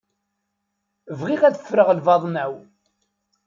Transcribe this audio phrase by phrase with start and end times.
[1.19, 2.53] Bɣiɣ ad ffreɣ lbaḍna-w.